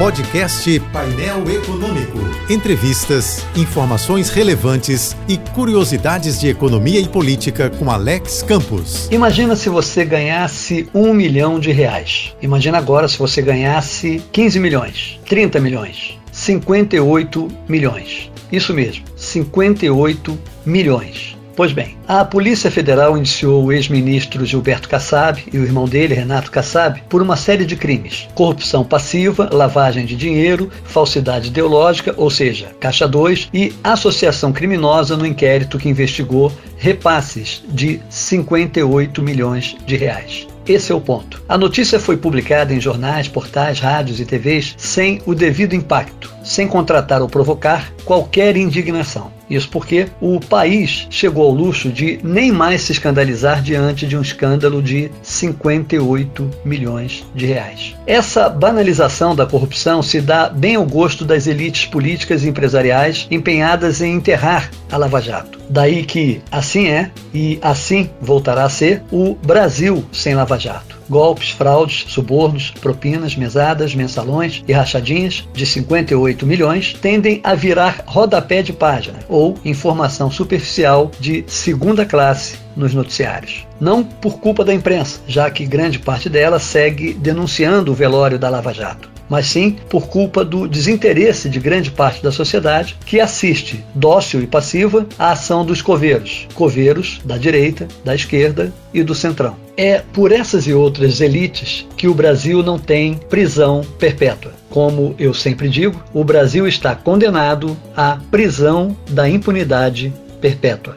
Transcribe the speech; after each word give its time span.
Podcast 0.00 0.80
Painel 0.94 1.44
Econômico. 1.50 2.16
Entrevistas, 2.48 3.44
informações 3.54 4.30
relevantes 4.30 5.14
e 5.28 5.36
curiosidades 5.36 6.40
de 6.40 6.48
economia 6.48 6.98
e 6.98 7.06
política 7.06 7.68
com 7.68 7.90
Alex 7.90 8.42
Campos. 8.42 9.08
Imagina 9.10 9.54
se 9.54 9.68
você 9.68 10.02
ganhasse 10.06 10.88
um 10.94 11.12
milhão 11.12 11.60
de 11.60 11.70
reais. 11.70 12.34
Imagina 12.40 12.78
agora 12.78 13.08
se 13.08 13.18
você 13.18 13.42
ganhasse 13.42 14.22
15 14.32 14.58
milhões, 14.58 15.20
30 15.28 15.60
milhões, 15.60 16.18
58 16.32 17.48
milhões. 17.68 18.32
Isso 18.50 18.72
mesmo, 18.72 19.04
58 19.14 20.38
milhões. 20.64 21.36
Pois 21.56 21.72
bem, 21.72 21.96
a 22.06 22.24
Polícia 22.24 22.70
Federal 22.70 23.18
indiciou 23.18 23.64
o 23.64 23.72
ex-ministro 23.72 24.46
Gilberto 24.46 24.88
Kassab 24.88 25.42
e 25.52 25.58
o 25.58 25.64
irmão 25.64 25.86
dele, 25.86 26.14
Renato 26.14 26.50
Kassab, 26.50 27.02
por 27.08 27.20
uma 27.20 27.36
série 27.36 27.64
de 27.64 27.76
crimes: 27.76 28.28
corrupção 28.34 28.84
passiva, 28.84 29.50
lavagem 29.52 30.06
de 30.06 30.16
dinheiro, 30.16 30.70
falsidade 30.84 31.48
ideológica, 31.48 32.14
ou 32.16 32.30
seja, 32.30 32.68
Caixa 32.80 33.06
2, 33.06 33.50
e 33.52 33.72
associação 33.82 34.52
criminosa 34.52 35.16
no 35.16 35.26
inquérito 35.26 35.78
que 35.78 35.88
investigou 35.88 36.52
repasses 36.76 37.62
de 37.68 38.00
58 38.08 39.22
milhões 39.22 39.76
de 39.84 39.96
reais. 39.96 40.46
Esse 40.66 40.92
é 40.92 40.94
o 40.94 41.00
ponto. 41.00 41.42
A 41.48 41.58
notícia 41.58 41.98
foi 41.98 42.16
publicada 42.16 42.72
em 42.72 42.80
jornais, 42.80 43.26
portais, 43.26 43.80
rádios 43.80 44.20
e 44.20 44.24
TVs 44.24 44.74
sem 44.76 45.20
o 45.26 45.34
devido 45.34 45.74
impacto, 45.74 46.32
sem 46.50 46.66
contratar 46.66 47.22
ou 47.22 47.28
provocar 47.28 47.92
qualquer 48.04 48.56
indignação. 48.56 49.30
Isso 49.48 49.68
porque 49.68 50.08
o 50.20 50.40
país 50.40 51.06
chegou 51.08 51.44
ao 51.44 51.54
luxo 51.54 51.90
de 51.90 52.18
nem 52.24 52.50
mais 52.50 52.82
se 52.82 52.92
escandalizar 52.92 53.62
diante 53.62 54.04
de 54.04 54.16
um 54.16 54.20
escândalo 54.20 54.82
de 54.82 55.12
58 55.22 56.50
milhões 56.64 57.24
de 57.34 57.46
reais. 57.46 57.94
Essa 58.04 58.48
banalização 58.48 59.34
da 59.34 59.46
corrupção 59.46 60.02
se 60.02 60.20
dá 60.20 60.48
bem 60.48 60.74
ao 60.74 60.84
gosto 60.84 61.24
das 61.24 61.46
elites 61.46 61.86
políticas 61.86 62.42
e 62.42 62.48
empresariais 62.48 63.28
empenhadas 63.30 64.00
em 64.00 64.14
enterrar 64.14 64.70
a 64.90 64.96
Lava 64.96 65.20
Jato. 65.20 65.60
Daí 65.68 66.04
que 66.04 66.42
assim 66.50 66.88
é 66.88 67.12
e 67.32 67.60
assim 67.62 68.10
voltará 68.20 68.64
a 68.64 68.68
ser 68.68 69.04
o 69.12 69.36
Brasil 69.36 70.04
sem 70.12 70.34
Lava 70.34 70.58
Jato 70.58 70.99
golpes, 71.10 71.50
fraudes, 71.50 72.04
subornos, 72.08 72.70
propinas, 72.70 73.34
mesadas, 73.34 73.94
mensalões 73.94 74.62
e 74.66 74.72
rachadinhas 74.72 75.46
de 75.52 75.66
58 75.66 76.46
milhões 76.46 76.94
tendem 76.94 77.40
a 77.42 77.54
virar 77.54 78.04
rodapé 78.06 78.62
de 78.62 78.72
página 78.72 79.18
ou 79.28 79.58
informação 79.64 80.30
superficial 80.30 81.10
de 81.18 81.44
segunda 81.48 82.06
classe 82.06 82.56
nos 82.76 82.94
noticiários. 82.94 83.66
Não 83.80 84.04
por 84.04 84.38
culpa 84.38 84.64
da 84.64 84.72
imprensa, 84.72 85.20
já 85.26 85.50
que 85.50 85.66
grande 85.66 85.98
parte 85.98 86.28
dela 86.28 86.60
segue 86.60 87.12
denunciando 87.12 87.90
o 87.90 87.94
velório 87.94 88.38
da 88.38 88.48
Lava 88.48 88.72
Jato 88.72 89.19
mas 89.30 89.46
sim 89.46 89.76
por 89.88 90.08
culpa 90.08 90.44
do 90.44 90.66
desinteresse 90.66 91.48
de 91.48 91.60
grande 91.60 91.92
parte 91.92 92.20
da 92.20 92.32
sociedade 92.32 92.96
que 93.06 93.20
assiste, 93.20 93.84
dócil 93.94 94.42
e 94.42 94.46
passiva, 94.46 95.06
à 95.16 95.30
ação 95.30 95.64
dos 95.64 95.80
coveiros, 95.80 96.48
coveiros 96.52 97.20
da 97.24 97.38
direita, 97.38 97.86
da 98.04 98.14
esquerda 98.14 98.72
e 98.92 99.04
do 99.04 99.14
centrão. 99.14 99.56
É 99.76 100.02
por 100.12 100.32
essas 100.32 100.66
e 100.66 100.74
outras 100.74 101.20
elites 101.20 101.86
que 101.96 102.08
o 102.08 102.14
Brasil 102.14 102.62
não 102.62 102.78
tem 102.78 103.14
prisão 103.14 103.82
perpétua. 103.98 104.52
Como 104.68 105.14
eu 105.18 105.32
sempre 105.32 105.68
digo, 105.68 106.02
o 106.12 106.24
Brasil 106.24 106.66
está 106.66 106.94
condenado 106.94 107.76
à 107.96 108.18
prisão 108.30 108.96
da 109.10 109.28
impunidade 109.28 110.12
perpétua. 110.40 110.96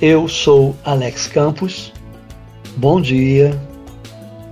Eu 0.00 0.26
sou 0.26 0.74
Alex 0.84 1.26
Campos. 1.26 1.92
Bom 2.76 3.00
dia 3.00 3.58